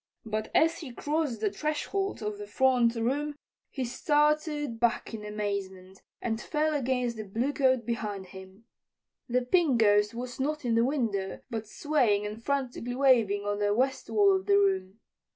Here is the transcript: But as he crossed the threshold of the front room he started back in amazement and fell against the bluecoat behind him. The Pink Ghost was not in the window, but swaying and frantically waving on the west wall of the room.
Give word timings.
But 0.25 0.49
as 0.55 0.79
he 0.79 0.91
crossed 0.91 1.41
the 1.41 1.51
threshold 1.51 2.23
of 2.23 2.39
the 2.39 2.47
front 2.47 2.95
room 2.95 3.35
he 3.69 3.85
started 3.85 4.79
back 4.79 5.13
in 5.13 5.23
amazement 5.23 6.01
and 6.19 6.41
fell 6.41 6.73
against 6.73 7.17
the 7.17 7.23
bluecoat 7.23 7.85
behind 7.85 8.25
him. 8.25 8.65
The 9.29 9.43
Pink 9.43 9.79
Ghost 9.79 10.15
was 10.15 10.39
not 10.39 10.65
in 10.65 10.73
the 10.73 10.83
window, 10.85 11.41
but 11.51 11.67
swaying 11.67 12.25
and 12.25 12.43
frantically 12.43 12.95
waving 12.95 13.45
on 13.45 13.59
the 13.59 13.75
west 13.75 14.09
wall 14.09 14.35
of 14.35 14.47
the 14.47 14.57
room. 14.57 15.01